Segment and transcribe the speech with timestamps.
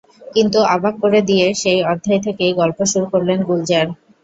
[0.35, 3.87] কিন্তু অবাক করে দিয়ে সেই অধ্যায় থেকেই গল্প শুরু করলেন গুলজার।